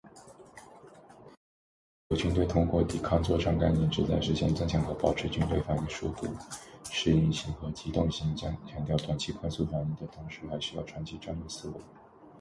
[2.09, 6.25] 美国军队通过“抵抗作战概念”旨在实现“增强和保持军队反应速度、
[6.89, 11.75] 适应性和机动性，强调短期快速反应的同时，还需要长期战略思维。”